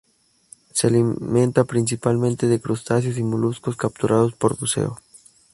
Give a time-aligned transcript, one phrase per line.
[0.71, 4.97] Se alimenta principalmente de crustáceos y moluscos capturados por buceo.